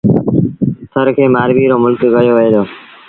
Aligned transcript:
ٿر 0.91 1.07
کي 1.15 1.23
مآرويٚ 1.33 1.69
رو 1.71 1.77
ملڪ 1.83 2.01
ڪهيو 2.13 2.31
وهي 2.35 2.49
دو۔ 2.53 2.63